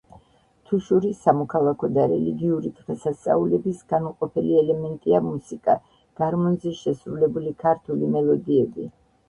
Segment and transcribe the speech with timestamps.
[0.69, 5.79] თუშური სამოქალაქო და რელიგიური დღესასწაულების განუყოფელი ელემენტია მუსიკა,
[6.23, 8.91] გარმონზე შესრულებული ქართული მელოდიები.